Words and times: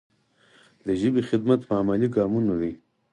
د 0.85 0.87
ژبې 1.01 1.21
خدمت 1.29 1.59
په 1.67 1.73
عملي 1.79 2.07
ګامونو 2.15 2.53
دی. 2.61 2.73